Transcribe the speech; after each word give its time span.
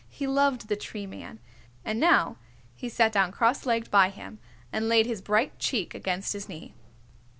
He 0.09 0.25
loved 0.25 0.67
the 0.67 0.75
Tree 0.75 1.05
Man, 1.05 1.39
and 1.85 1.99
now 1.99 2.37
he 2.73 2.89
sat 2.89 3.11
down 3.11 3.31
cross 3.31 3.67
legged 3.67 3.91
by 3.91 4.09
him, 4.09 4.39
and 4.73 4.89
laid 4.89 5.05
his 5.05 5.21
bright 5.21 5.59
cheeck 5.59 5.93
against 5.93 6.33
his 6.33 6.49
knee. 6.49 6.73